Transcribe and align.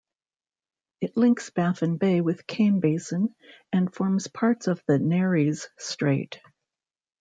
It 0.99 1.15
links 1.15 1.51
Baffin 1.51 1.97
Bay 1.97 2.21
with 2.21 2.47
Kane 2.47 2.79
Basin 2.79 3.35
and 3.71 3.93
forms 3.93 4.25
part 4.27 4.65
of 4.65 4.81
the 4.87 4.97
Nares 4.97 5.67
Strait. 5.77 6.41